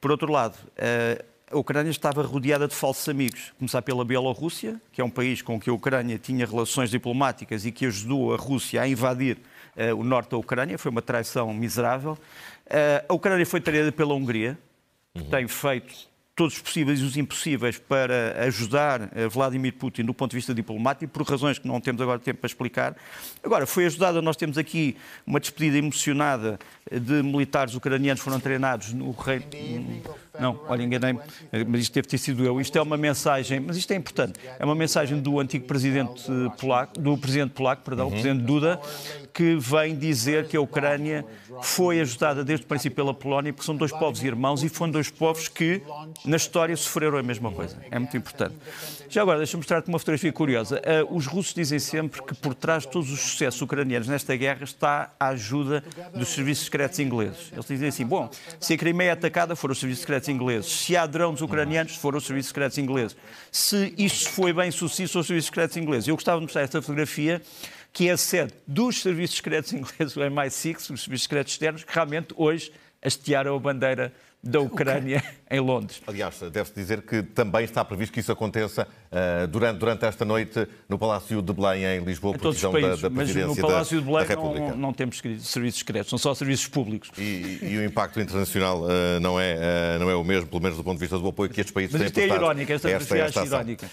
Por 0.00 0.10
outro 0.10 0.30
lado, 0.30 0.58
eh, 0.76 1.24
a 1.50 1.56
Ucrânia 1.56 1.90
estava 1.90 2.22
rodeada 2.22 2.68
de 2.68 2.74
falsos 2.74 3.08
amigos. 3.08 3.52
Começar 3.58 3.80
pela 3.80 4.04
Bielorrússia, 4.04 4.80
que 4.92 5.00
é 5.00 5.04
um 5.04 5.10
país 5.10 5.40
com 5.40 5.58
que 5.58 5.70
a 5.70 5.72
Ucrânia 5.72 6.18
tinha 6.18 6.44
relações 6.44 6.90
diplomáticas 6.90 7.64
e 7.64 7.72
que 7.72 7.86
ajudou 7.86 8.34
a 8.34 8.36
Rússia 8.36 8.82
a 8.82 8.88
invadir 8.88 9.38
uh, 9.76 9.96
o 9.96 10.04
norte 10.04 10.30
da 10.30 10.36
Ucrânia. 10.36 10.76
Foi 10.76 10.90
uma 10.90 11.02
traição 11.02 11.54
miserável. 11.54 12.18
A 13.08 13.14
Ucrânia 13.14 13.46
foi 13.46 13.60
traída 13.60 13.92
pela 13.92 14.12
Hungria, 14.12 14.58
que 15.14 15.22
uhum. 15.22 15.30
tem 15.30 15.46
feito 15.46 16.08
todos 16.36 16.54
os 16.54 16.60
possíveis 16.60 17.00
e 17.00 17.02
os 17.02 17.16
impossíveis 17.16 17.78
para 17.78 18.44
ajudar 18.44 19.10
Vladimir 19.30 19.72
Putin 19.72 20.04
do 20.04 20.12
ponto 20.12 20.32
de 20.32 20.36
vista 20.36 20.54
diplomático, 20.54 21.10
por 21.10 21.26
razões 21.26 21.58
que 21.58 21.66
não 21.66 21.80
temos 21.80 22.00
agora 22.02 22.18
tempo 22.18 22.40
para 22.40 22.46
explicar. 22.46 22.94
Agora, 23.42 23.66
foi 23.66 23.86
ajudada, 23.86 24.20
nós 24.20 24.36
temos 24.36 24.58
aqui 24.58 24.96
uma 25.26 25.40
despedida 25.40 25.78
emocionada 25.78 26.58
de 26.92 27.22
militares 27.22 27.74
ucranianos 27.74 28.20
que 28.20 28.24
foram 28.24 28.38
treinados 28.38 28.92
no 28.92 29.10
reino. 29.12 30.02
Não, 30.38 30.60
olha, 30.68 30.82
enganei-me, 30.82 31.20
mas 31.66 31.80
isto 31.80 31.94
deve 31.94 32.08
ter 32.08 32.18
sido 32.18 32.44
eu. 32.44 32.60
Isto 32.60 32.76
é 32.76 32.82
uma 32.82 32.98
mensagem, 32.98 33.58
mas 33.58 33.78
isto 33.78 33.90
é 33.92 33.96
importante. 33.96 34.38
É 34.58 34.64
uma 34.64 34.74
mensagem 34.74 35.18
do 35.18 35.40
antigo 35.40 35.66
presidente 35.66 36.24
polaco, 36.60 37.00
do 37.00 37.16
presidente 37.16 37.52
polaco, 37.52 37.82
perdão, 37.82 38.04
uhum. 38.04 38.10
o 38.10 38.12
presidente 38.12 38.42
Duda, 38.44 38.78
que 39.32 39.56
vem 39.56 39.96
dizer 39.96 40.46
que 40.46 40.56
a 40.56 40.60
Ucrânia 40.60 41.24
foi 41.62 42.00
ajudada 42.00 42.44
desde 42.44 42.66
o 42.66 42.68
princípio 42.68 42.96
pela 42.96 43.14
Polónia, 43.14 43.52
porque 43.52 43.64
são 43.64 43.74
dois 43.74 43.92
povos 43.92 44.22
irmãos 44.22 44.62
e 44.62 44.68
foram 44.68 44.92
dois 44.92 45.10
povos 45.10 45.48
que, 45.48 45.82
na 46.26 46.36
história, 46.36 46.76
sofreram 46.76 47.16
a 47.16 47.22
mesma 47.22 47.50
coisa. 47.50 47.76
É 47.90 47.98
muito 47.98 48.16
importante. 48.16 48.54
Já 49.08 49.22
agora, 49.22 49.38
deixa-me 49.38 49.60
mostrar-te 49.60 49.88
uma 49.88 49.98
fotografia 49.98 50.32
curiosa. 50.32 50.80
Uh, 50.80 51.16
os 51.16 51.26
russos 51.26 51.54
dizem 51.54 51.78
sempre 51.78 52.22
que 52.22 52.34
por 52.34 52.54
trás 52.54 52.82
de 52.82 52.90
todos 52.90 53.10
os 53.10 53.20
sucessos 53.20 53.60
ucranianos 53.62 54.08
nesta 54.08 54.34
guerra 54.36 54.64
está 54.64 55.12
a 55.18 55.28
ajuda 55.28 55.82
dos 56.14 56.28
serviços 56.28 56.64
secretos 56.64 56.98
ingleses. 56.98 57.50
Eles 57.52 57.66
dizem 57.66 57.88
assim: 57.88 58.04
bom, 58.04 58.28
se 58.60 58.74
a 58.74 58.76
Crimeia 58.76 59.10
é 59.10 59.12
atacada, 59.12 59.54
foram 59.54 59.72
os 59.72 59.78
serviços 59.78 60.00
secretos 60.02 60.28
ingleses. 60.28 60.70
Se 60.70 60.96
há 60.96 61.06
drones 61.06 61.40
ucranianos, 61.40 61.96
foram 61.96 62.18
os 62.18 62.26
serviços 62.26 62.48
secretos 62.48 62.78
ingleses. 62.78 63.16
Se 63.50 63.94
isto 63.96 64.30
foi 64.30 64.52
bem 64.52 64.70
sucedido, 64.70 65.10
foram 65.10 65.20
os 65.20 65.26
serviços 65.26 65.46
secretos 65.46 65.76
ingleses. 65.76 66.08
Eu 66.08 66.16
gostava 66.16 66.38
de 66.38 66.44
mostrar 66.44 66.62
esta 66.62 66.82
fotografia 66.82 67.40
que 67.92 68.10
é 68.10 68.12
a 68.12 68.16
sede 68.18 68.52
dos 68.66 69.00
serviços 69.00 69.36
secretos 69.36 69.72
ingleses, 69.72 70.14
o 70.16 70.20
MI6, 70.20 70.90
os 70.92 71.02
serviços 71.02 71.22
secretos 71.22 71.52
externos, 71.54 71.82
que 71.82 71.94
realmente 71.94 72.34
hoje 72.36 72.70
hastearam 73.02 73.56
a 73.56 73.58
bandeira 73.58 74.12
da 74.42 74.60
Ucrânia 74.60 75.18
okay. 75.18 75.30
Em 75.48 75.60
Londres. 75.60 76.02
Aliás, 76.06 76.40
deve-se 76.40 76.74
dizer 76.74 77.02
que 77.02 77.22
também 77.22 77.64
está 77.64 77.84
previsto 77.84 78.12
que 78.12 78.18
isso 78.18 78.32
aconteça 78.32 78.86
uh, 78.86 79.46
durante, 79.46 79.78
durante 79.78 80.04
esta 80.04 80.24
noite 80.24 80.66
no 80.88 80.98
Palácio 80.98 81.40
de 81.40 81.52
Belém, 81.52 81.84
em 81.84 82.04
Lisboa, 82.04 82.36
por 82.36 82.50
decisão 82.50 82.72
da, 82.72 82.96
da 82.96 83.10
Presidência 83.10 83.46
mas 83.46 83.56
no 83.56 83.62
Palácio 83.62 84.00
de 84.00 84.06
Belém 84.06 84.26
não, 84.36 84.76
não, 84.76 84.92
temos 84.92 85.22
serviços 85.40 85.78
secretos, 85.78 86.10
são 86.10 86.18
só 86.18 86.34
serviços 86.34 86.66
públicos. 86.66 87.10
E, 87.16 87.58
e 87.62 87.78
o 87.78 87.84
impacto 87.84 88.20
internacional 88.20 88.82
uh, 88.82 89.20
não, 89.20 89.38
é, 89.38 89.54
uh, 89.54 89.98
não 90.00 90.10
é 90.10 90.16
o 90.16 90.24
mesmo, 90.24 90.48
pelo 90.48 90.62
menos 90.62 90.76
do 90.76 90.82
ponto 90.82 90.96
de 90.96 91.00
vista 91.00 91.16
do 91.16 91.28
apoio 91.28 91.48
que 91.48 91.60
estes 91.60 91.72
países 91.72 91.92
mas 91.92 92.10
têm 92.10 92.24
isto 92.24 92.32
é 92.32 92.36
irónica, 92.36 92.74
esta, 92.74 92.90
esta, 92.90 93.16
esta 93.16 93.40
é 93.40 93.44
irónica. 93.44 93.90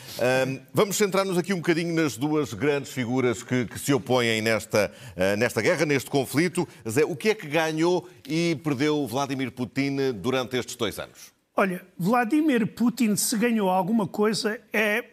vamos 0.74 0.95
centrar-nos 0.95 1.38
aqui 1.38 1.53
um 1.53 1.57
bocadinho 1.57 1.93
nas 1.93 2.17
duas 2.17 2.51
grandes 2.53 2.91
figuras 2.91 3.43
que, 3.43 3.65
que 3.65 3.77
se 3.77 3.93
opõem 3.93 4.41
nesta, 4.41 4.91
nesta 5.38 5.62
guerra, 5.62 5.86
neste 5.86 6.10
conflito. 6.10 6.67
Zé, 6.89 7.05
o 7.05 7.15
que 7.15 7.29
é 7.29 7.36
que 7.36 7.48
ganhou 7.48 8.07
e 8.27 8.60
perdeu 8.63 9.05
Vladimir 9.05 9.51
Putin 9.51 10.13
durante 10.15 10.57
estes 10.57 10.75
dois 10.75 10.98
anos? 10.98 11.33
Olha, 11.55 11.86
Vladimir 11.98 12.65
Putin, 12.74 13.15
se 13.15 13.38
ganhou 13.38 13.69
alguma 13.69 14.07
coisa, 14.07 14.60
é 14.72 15.03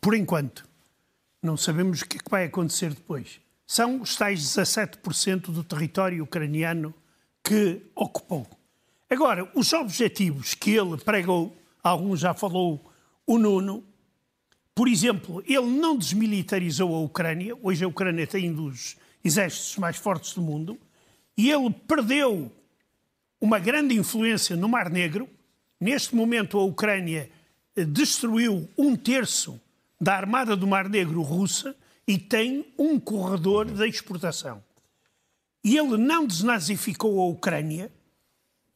por 0.00 0.14
enquanto. 0.14 0.68
Não 1.42 1.56
sabemos 1.56 2.02
o 2.02 2.06
que, 2.06 2.18
é 2.18 2.20
vai 2.30 2.44
acontecer 2.44 2.90
depois. 2.90 3.40
São 3.66 4.00
os 4.00 4.14
tais 4.14 4.40
17% 4.40 5.50
do 5.50 5.64
território 5.64 6.22
ucraniano 6.22 6.94
que 7.42 7.82
ocupou. 7.94 8.46
Agora, 9.08 9.50
os 9.54 9.72
objetivos 9.72 10.54
que 10.54 10.70
ele 10.70 10.96
pregou, 10.96 11.56
alguns 11.82 12.20
já 12.20 12.34
falou 12.34 12.92
o 13.26 13.38
Nuno, 13.38 13.84
por 14.74 14.86
exemplo, 14.86 15.42
ele 15.46 15.66
não 15.66 15.96
desmilitarizou 15.96 16.94
a 16.94 17.00
Ucrânia, 17.00 17.56
hoje 17.60 17.84
a 17.84 17.88
Ucrânia 17.88 18.26
tem 18.26 18.50
um 18.50 18.54
dos 18.54 18.96
exércitos 19.24 19.76
mais 19.76 19.96
fortes 19.96 20.34
do 20.34 20.40
mundo, 20.40 20.78
e 21.36 21.50
ele 21.50 21.70
perdeu 21.70 22.50
uma 23.40 23.58
grande 23.58 23.94
influência 23.94 24.54
no 24.54 24.68
Mar 24.68 24.88
Negro. 24.88 25.28
Neste 25.80 26.14
momento, 26.14 26.58
a 26.58 26.64
Ucrânia 26.64 27.30
eh, 27.74 27.84
destruiu 27.84 28.68
um 28.76 28.94
terço 28.94 29.58
da 30.00 30.14
Armada 30.14 30.54
do 30.54 30.66
Mar 30.66 30.88
Negro 30.88 31.22
russa 31.22 31.74
e 32.06 32.18
tem 32.18 32.66
um 32.76 32.98
corredor 32.98 33.64
de 33.66 33.88
exportação. 33.88 34.62
E 35.62 35.76
ele 35.76 35.96
não 35.96 36.26
desnazificou 36.26 37.20
a 37.20 37.26
Ucrânia, 37.26 37.90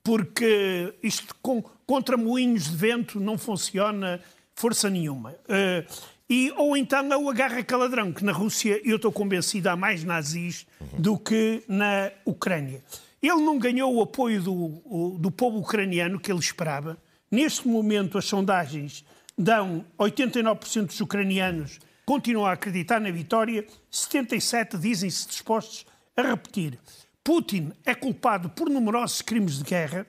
porque 0.02 0.94
isto 1.02 1.34
com, 1.42 1.62
contra 1.86 2.16
moinhos 2.16 2.64
de 2.64 2.76
vento 2.76 3.18
não 3.18 3.38
funciona 3.38 4.20
força 4.54 4.88
nenhuma. 4.88 5.32
Uh, 5.32 6.14
e, 6.28 6.52
ou 6.56 6.76
então 6.76 7.12
é 7.12 7.16
o 7.16 7.28
agarra 7.28 7.62
caladrão, 7.62 8.12
que 8.12 8.24
na 8.24 8.32
Rússia 8.32 8.80
eu 8.84 8.96
estou 8.96 9.12
convencido 9.12 9.68
há 9.68 9.76
mais 9.76 10.04
nazis 10.04 10.66
do 10.98 11.18
que 11.18 11.62
na 11.68 12.10
Ucrânia. 12.24 12.82
Ele 13.26 13.40
não 13.40 13.58
ganhou 13.58 13.94
o 13.94 14.02
apoio 14.02 14.42
do, 14.42 15.18
do 15.18 15.30
povo 15.30 15.58
ucraniano 15.58 16.20
que 16.20 16.30
ele 16.30 16.40
esperava. 16.40 16.98
Neste 17.30 17.66
momento, 17.66 18.18
as 18.18 18.26
sondagens 18.26 19.04
dão 19.36 19.84
89% 19.98 20.86
dos 20.86 21.00
ucranianos 21.00 21.78
continuam 22.04 22.46
a 22.46 22.52
acreditar 22.52 23.00
na 23.00 23.10
vitória, 23.10 23.66
77% 23.90 24.78
dizem-se 24.78 25.26
dispostos 25.26 25.86
a 26.16 26.22
repetir. 26.22 26.78
Putin 27.22 27.72
é 27.84 27.94
culpado 27.94 28.50
por 28.50 28.68
numerosos 28.68 29.22
crimes 29.22 29.58
de 29.58 29.64
guerra, 29.64 30.06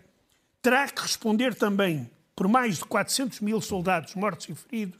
terá 0.61 0.87
que 0.87 1.01
responder 1.01 1.55
também 1.55 2.09
por 2.35 2.47
mais 2.47 2.77
de 2.79 2.85
400 2.85 3.39
mil 3.39 3.61
soldados 3.61 4.13
mortos 4.15 4.49
e 4.49 4.55
feridos, 4.55 4.99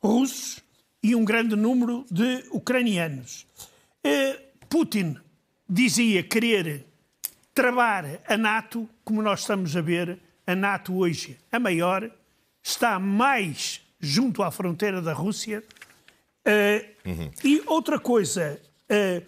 russos 0.00 0.62
e 1.02 1.14
um 1.16 1.24
grande 1.24 1.56
número 1.56 2.06
de 2.08 2.44
ucranianos. 2.52 3.46
Eh, 4.04 4.40
Putin 4.68 5.16
dizia 5.68 6.22
querer 6.22 6.86
travar 7.58 8.20
a 8.28 8.36
NATO, 8.36 8.88
como 9.02 9.20
nós 9.20 9.40
estamos 9.40 9.76
a 9.76 9.80
ver, 9.80 10.16
a 10.46 10.54
NATO 10.54 10.96
hoje, 10.96 11.36
a 11.50 11.58
maior, 11.58 12.08
está 12.62 13.00
mais 13.00 13.80
junto 13.98 14.44
à 14.44 14.50
fronteira 14.52 15.02
da 15.02 15.12
Rússia. 15.12 15.64
Uh, 16.46 17.08
uhum. 17.08 17.30
E 17.42 17.60
outra 17.66 17.98
coisa, 17.98 18.60
uh, 18.88 19.26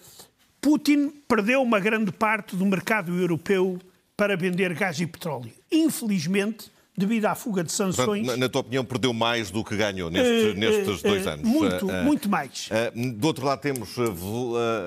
Putin 0.61 1.09
perdeu 1.27 1.61
uma 1.61 1.81
grande 1.81 2.13
parte 2.13 2.55
do 2.55 2.65
mercado 2.65 3.19
europeu 3.19 3.81
para 4.17 4.37
vender 4.37 4.75
gás 4.75 5.01
e 5.01 5.09
petróleo. 5.09 5.51
Infelizmente, 5.73 6.71
devido 6.97 7.27
à 7.27 7.35
fuga 7.35 7.65
de 7.65 7.73
sanções. 7.73 8.27
Portanto, 8.27 8.39
na, 8.39 8.49
tua 8.49 8.61
opinião, 8.61 8.85
perdeu 8.85 9.13
mais 9.13 9.51
do 9.51 9.65
que 9.65 9.77
ganhou 9.77 10.09
nestes, 10.09 10.55
uh, 10.55 10.57
nestes 10.57 11.03
dois 11.03 11.27
anos? 11.27 11.45
Muito, 11.45 11.87
muito 12.05 12.29
mais. 12.29 12.69
do 13.17 13.27
outro 13.27 13.45
lado, 13.45 13.61
temos 13.61 13.97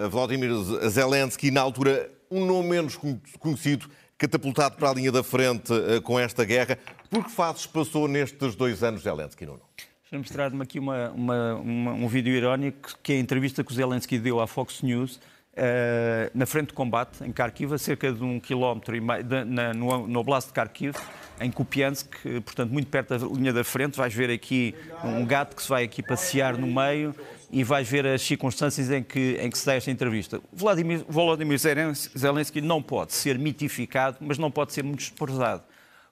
Vladimir 0.09 0.49
Zelensky, 0.87 1.51
na 1.51 1.59
altura 1.59 2.09
um 2.33 2.45
nome 2.45 2.69
menos 2.69 2.99
conhecido, 3.39 3.87
catapultado 4.17 4.75
para 4.75 4.89
a 4.89 4.93
linha 4.93 5.11
da 5.11 5.23
frente 5.23 5.71
com 6.03 6.19
esta 6.19 6.43
guerra. 6.43 6.77
Por 7.09 7.23
que 7.25 7.31
fases 7.31 7.67
passou 7.67 8.07
nestes 8.07 8.55
dois 8.55 8.83
anos 8.83 9.03
Zelensky, 9.03 9.45
Nuno? 9.45 9.61
Deixa-me 10.01 10.19
mostrar-me 10.19 10.61
aqui 10.63 10.79
uma, 10.79 11.11
uma, 11.11 11.55
uma, 11.55 11.93
um 11.93 12.07
vídeo 12.07 12.33
irónico, 12.33 12.97
que 13.03 13.13
é 13.13 13.15
a 13.17 13.19
entrevista 13.19 13.63
que 13.63 13.71
o 13.71 13.75
Zelensky 13.75 14.17
deu 14.17 14.39
à 14.39 14.47
Fox 14.47 14.81
News, 14.81 15.19
Uh, 15.55 16.33
na 16.33 16.47
frente 16.47 16.69
de 16.69 16.73
combate, 16.73 17.23
em 17.23 17.31
Kharkiv, 17.31 17.75
a 17.75 17.77
cerca 17.77 18.11
de 18.11 18.23
um 18.23 18.39
quilómetro 18.39 18.95
e 18.95 18.99
meio, 18.99 19.23
de, 19.23 19.45
na, 19.45 19.71
no, 19.71 20.07
no 20.07 20.19
Oblast 20.19 20.47
de 20.47 20.53
Kharkiv, 20.55 20.95
em 21.39 21.51
Kupiansk, 21.51 22.09
portanto, 22.43 22.71
muito 22.71 22.87
perto 22.87 23.15
da 23.15 23.27
linha 23.27 23.53
da 23.53 23.63
frente. 23.63 23.95
Vais 23.95 24.11
ver 24.11 24.31
aqui 24.31 24.73
um 25.03 25.23
gato 25.23 25.55
que 25.55 25.61
se 25.61 25.69
vai 25.69 25.83
aqui 25.83 26.01
passear 26.01 26.57
no 26.57 26.65
meio 26.65 27.15
e 27.53 27.63
vais 27.63 27.87
ver 27.87 28.05
as 28.07 28.23
circunstâncias 28.23 28.89
em 28.89 29.03
que, 29.03 29.37
em 29.39 29.47
que 29.47 29.57
se 29.57 29.65
dá 29.65 29.75
esta 29.75 29.91
entrevista. 29.91 30.41
Vladimir, 30.51 31.05
Volodymyr 31.07 31.59
Zelensky 31.59 32.59
não 32.59 32.81
pode 32.81 33.13
ser 33.13 33.37
mitificado, 33.37 34.17
mas 34.19 34.39
não 34.39 34.49
pode 34.49 34.73
ser 34.73 34.83
muito 34.83 34.99
desprezado 34.99 35.63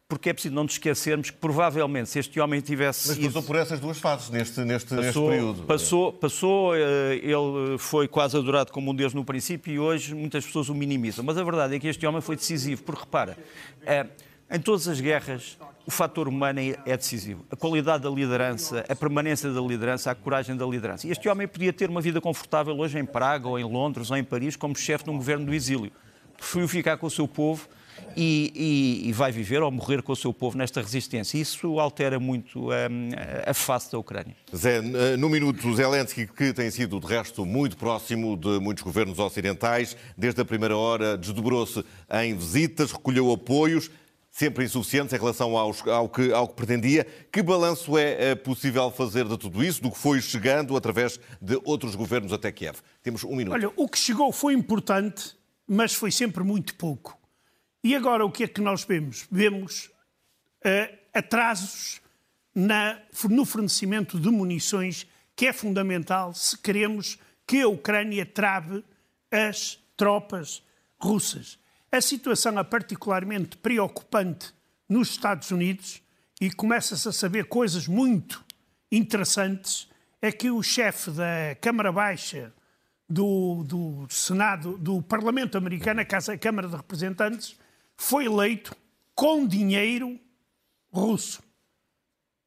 porque 0.07 0.29
é 0.29 0.33
preciso 0.33 0.53
não 0.53 0.63
nos 0.63 0.73
esquecermos 0.73 1.29
que 1.29 1.37
provavelmente 1.37 2.09
se 2.09 2.19
este 2.19 2.37
homem 2.41 2.59
tivesse. 2.59 3.07
Mas 3.07 3.17
passou 3.17 3.41
ido... 3.41 3.47
por 3.47 3.55
essas 3.55 3.79
duas 3.79 3.97
fases 3.97 4.29
neste, 4.29 4.59
neste, 4.59 4.89
passou, 4.89 5.03
neste 5.03 5.21
período. 5.21 5.63
Passou, 5.63 6.11
passou, 6.11 6.75
eh, 6.75 7.15
ele 7.23 7.77
foi 7.77 8.09
quase 8.09 8.35
adorado 8.35 8.73
como 8.73 8.91
um 8.91 8.93
Deus 8.93 9.13
no 9.13 9.23
princípio 9.23 9.73
e 9.73 9.79
hoje 9.79 10.13
muitas 10.13 10.45
pessoas 10.45 10.67
o 10.67 10.75
minimizam. 10.75 11.23
Mas 11.23 11.37
a 11.37 11.43
verdade 11.45 11.77
é 11.77 11.79
que 11.79 11.87
este 11.87 12.05
homem 12.05 12.19
foi 12.19 12.35
decisivo, 12.35 12.83
porque 12.83 13.03
repara, 13.05 13.37
eh, 13.85 14.05
em 14.51 14.59
todas 14.59 14.87
as 14.87 14.99
guerras 14.99 15.57
o 15.85 15.91
fator 15.91 16.27
humano 16.27 16.59
é, 16.59 16.77
é 16.85 16.97
decisivo. 16.97 17.45
A 17.49 17.55
qualidade 17.55 18.03
da 18.03 18.09
liderança, 18.09 18.85
a 18.87 18.95
permanência 18.95 19.51
da 19.51 19.61
liderança, 19.61 20.11
a 20.11 20.15
coragem 20.15 20.55
da 20.55 20.65
liderança. 20.65 21.07
E 21.07 21.11
este 21.11 21.27
homem 21.27 21.47
podia 21.47 21.73
ter 21.73 21.89
uma 21.89 22.01
vida 22.01 22.21
confortável 22.21 22.77
hoje 22.77 22.99
em 22.99 23.05
Praga, 23.05 23.47
ou 23.47 23.59
em 23.59 23.63
Londres, 23.63 24.11
ou 24.11 24.17
em 24.17 24.23
Paris, 24.23 24.55
como 24.55 24.75
chefe 24.75 25.05
de 25.05 25.09
um 25.09 25.17
governo 25.17 25.45
do 25.45 25.53
exílio. 25.53 25.91
Preferiu 26.37 26.67
ficar 26.67 26.97
com 26.97 27.07
o 27.07 27.09
seu 27.09 27.27
povo 27.27 27.67
e, 28.15 28.51
e, 29.03 29.09
e, 29.09 29.13
vai 29.13 29.31
viver 29.31 29.61
ou 29.61 29.71
morrer 29.71 30.01
com 30.01 30.11
o 30.11 30.15
seu 30.15 30.33
povo 30.33 30.57
nesta 30.57 30.81
resistência. 30.81 31.37
Isso 31.37 31.79
altera 31.79 32.19
muito 32.19 32.69
um, 32.71 33.09
a 33.45 33.53
face 33.53 33.91
da 33.91 33.97
Ucrânia. 33.97 34.35
Zé, 34.55 34.81
no 35.17 35.29
minuto, 35.29 35.73
Zelensky, 35.75 36.27
que 36.27 36.51
tem 36.53 36.69
sido, 36.71 36.99
de 36.99 37.07
resto, 37.07 37.45
muito 37.45 37.77
próximo 37.77 38.35
de 38.35 38.59
muitos 38.59 38.83
governos 38.83 39.19
ocidentais, 39.19 39.95
desde 40.17 40.41
a 40.41 40.45
primeira 40.45 40.75
hora 40.75 41.17
desdobrou-se 41.17 41.83
em 42.23 42.35
visitas, 42.35 42.91
recolheu 42.91 43.31
apoios, 43.31 43.89
sempre 44.31 44.63
insuficientes 44.63 45.13
em 45.13 45.17
relação 45.17 45.57
aos, 45.57 45.85
ao, 45.85 46.07
que, 46.07 46.31
ao 46.31 46.47
que 46.47 46.55
pretendia. 46.55 47.05
Que 47.31 47.43
balanço 47.43 47.97
é, 47.97 48.31
é 48.31 48.35
possível 48.35 48.89
fazer 48.89 49.27
de 49.27 49.37
tudo 49.37 49.63
isso, 49.63 49.81
do 49.81 49.91
que 49.91 49.97
foi 49.97 50.21
chegando 50.21 50.75
através 50.77 51.19
de 51.41 51.59
outros 51.65 51.93
governos 51.95 52.31
até 52.31 52.51
Kiev? 52.51 52.79
Temos 53.03 53.23
um 53.25 53.35
minuto. 53.35 53.53
Olha, 53.53 53.69
o 53.75 53.87
que 53.89 53.99
chegou 53.99 54.31
foi 54.31 54.53
importante, 54.53 55.35
mas 55.67 55.93
foi 55.93 56.11
sempre 56.11 56.43
muito 56.43 56.73
pouco. 56.75 57.19
E 57.83 57.95
agora 57.95 58.25
o 58.25 58.31
que 58.31 58.45
é 58.45 58.47
que 58.47 58.61
nós 58.61 58.85
vemos? 58.85 59.27
Vemos 59.29 59.91
uh, 60.65 60.97
atrasos 61.13 61.99
na, 62.55 62.99
no 63.29 63.43
fornecimento 63.43 64.19
de 64.19 64.29
munições, 64.29 65.05
que 65.35 65.47
é 65.47 65.53
fundamental 65.53 66.33
se 66.33 66.57
queremos 66.57 67.17
que 67.45 67.61
a 67.61 67.67
Ucrânia 67.67 68.25
trave 68.25 68.83
as 69.29 69.79
tropas 69.97 70.63
russas. 70.97 71.59
A 71.91 71.99
situação 71.99 72.57
é 72.57 72.63
particularmente 72.63 73.57
preocupante 73.57 74.53
nos 74.87 75.09
Estados 75.09 75.51
Unidos 75.51 76.01
e 76.39 76.49
começa-se 76.49 77.05
a 77.09 77.11
saber 77.11 77.45
coisas 77.45 77.85
muito 77.85 78.43
interessantes. 78.89 79.89
É 80.21 80.31
que 80.31 80.49
o 80.49 80.63
chefe 80.63 81.11
da 81.11 81.55
Câmara 81.59 81.91
Baixa 81.91 82.53
do, 83.09 83.63
do 83.65 84.07
Senado, 84.09 84.77
do 84.77 85.01
Parlamento 85.01 85.57
Americano, 85.57 85.99
a 85.99 86.05
Casa, 86.05 86.31
a 86.31 86.37
Câmara 86.37 86.69
de 86.69 86.77
Representantes, 86.77 87.57
foi 87.97 88.25
eleito 88.25 88.73
com 89.13 89.45
dinheiro 89.45 90.17
russo, 90.93 91.43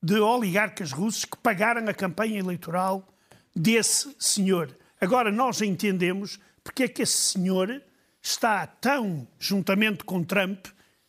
de 0.03 0.19
oligarcas 0.21 0.91
russos 0.91 1.27
que 1.27 1.37
pagaram 1.37 1.87
a 1.87 1.93
campanha 1.93 2.39
eleitoral 2.39 3.07
desse 3.55 4.17
senhor. 4.19 4.75
Agora 4.99 5.31
nós 5.31 5.61
entendemos 5.61 6.41
porque 6.63 6.85
é 6.85 6.89
que 6.89 7.03
esse 7.03 7.33
senhor 7.33 7.83
está 8.25 8.66
tão, 8.66 9.28
juntamente 9.38 10.02
com 10.02 10.25
Trump, 10.25 10.66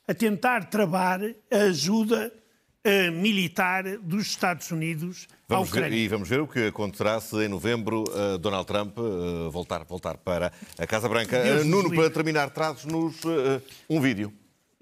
a 0.08 0.14
tentar 0.14 0.70
travar 0.70 1.22
a 1.52 1.58
ajuda 1.58 2.32
uh, 2.86 3.12
militar 3.14 3.98
dos 4.00 4.28
Estados 4.28 4.70
Unidos 4.70 5.28
vamos 5.48 5.70
à 5.70 5.72
Ucrânia. 5.72 5.90
Ver, 5.90 6.04
e 6.04 6.08
vamos 6.08 6.28
ver 6.28 6.42
o 6.42 6.48
que 6.48 6.68
acontecerá 6.68 7.20
se 7.22 7.38
em 7.38 7.48
novembro 7.48 8.04
uh, 8.04 8.38
Donald 8.38 8.68
Trump 8.68 8.98
uh, 8.98 9.50
voltar, 9.50 9.86
voltar 9.86 10.18
para 10.18 10.52
a 10.78 10.86
Casa 10.86 11.08
Branca. 11.08 11.64
Nuno, 11.64 11.90
para 11.96 12.10
terminar, 12.10 12.50
trazes-nos 12.50 13.16
um 13.90 14.02
vídeo. 14.02 14.32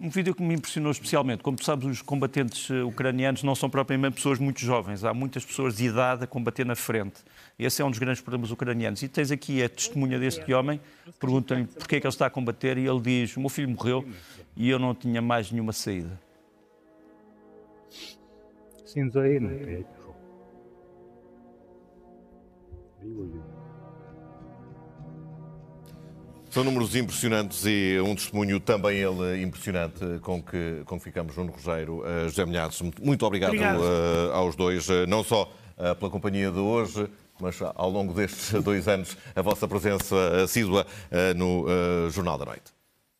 Um 0.03 0.10
vídeo 0.10 0.36
que 0.36 0.43
me 0.43 0.53
impressionou 0.53 0.91
especialmente. 0.91 1.41
Como 1.41 1.55
tu 1.55 1.63
sabes, 1.63 1.86
os 1.86 2.01
combatentes 2.01 2.69
eh, 2.69 2.83
ucranianos 2.83 3.41
não 3.41 3.55
são 3.55 3.69
propriamente 3.69 4.15
pessoas 4.15 4.38
muito 4.38 4.60
jovens. 4.60 5.05
Há 5.05 5.13
muitas 5.13 5.45
pessoas 5.45 5.77
de 5.77 5.86
idade 5.86 6.25
a 6.25 6.27
combater 6.27 6.65
na 6.65 6.75
frente. 6.75 7.24
Esse 7.57 7.81
é 7.81 7.86
um 7.86 7.89
dos 7.89 8.00
grandes 8.00 8.22
problemas 8.22 8.51
ucranianos. 8.51 9.01
E 9.01 9.07
tens 9.07 9.31
aqui 9.31 9.63
a 9.63 9.69
testemunha 9.69 10.19
deste 10.19 10.53
homem. 10.53 10.81
Perguntam-lhe 11.17 11.67
porquê 11.67 11.95
é 11.95 12.00
que 12.01 12.05
ele 12.05 12.13
está 12.13 12.25
a 12.25 12.29
combater 12.29 12.77
e 12.77 12.86
ele 12.86 13.00
diz: 13.00 13.38
O 13.38 13.39
meu 13.39 13.48
filho 13.48 13.69
morreu 13.69 14.05
e 14.57 14.69
eu 14.69 14.77
não 14.77 14.93
tinha 14.93 15.22
mais 15.22 15.50
nenhuma 15.50 15.72
saída. 15.72 16.19
Sim, 18.86 19.10
São 26.53 26.63
números 26.63 26.95
impressionantes 26.95 27.65
e 27.65 28.00
um 28.00 28.13
testemunho 28.13 28.60
também 28.60 29.00
ele 29.00 29.41
impressionante 29.41 30.19
com 30.22 30.39
que, 30.39 30.83
com 30.86 31.00
que 31.00 31.03
ficamos, 31.03 31.36
Nuno 31.36 31.51
Rogério, 31.51 32.01
uh, 32.01 32.29
José 32.29 32.45
Milhares. 32.45 32.80
Muito 33.01 33.25
obrigado, 33.25 33.49
obrigado. 33.49 33.80
Uh, 33.80 34.34
aos 34.34 34.56
dois, 34.56 34.88
uh, 34.88 35.08
não 35.08 35.23
só 35.23 35.51
pela 35.97 36.12
companhia 36.12 36.51
de 36.51 36.60
hoje, 36.60 37.10
mas 37.41 37.60
ao 37.60 37.89
longo 37.89 38.13
destes 38.13 38.54
dois 38.62 38.88
anos 38.88 39.17
a 39.36 39.41
vossa 39.41 39.67
presença 39.67 40.43
assídua 40.43 40.86
no 41.36 41.65
Jornal 42.12 42.38
da 42.38 42.45
Noite. 42.45 42.83